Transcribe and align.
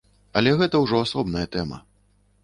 Але 0.39 0.53
гэта 0.61 0.79
ўжо 0.83 1.01
асобная 1.07 1.43
тэма. 1.57 1.77